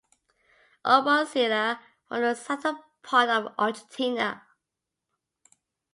[0.83, 1.03] "O.
[1.03, 4.41] born celer" from the southern part of Argentina.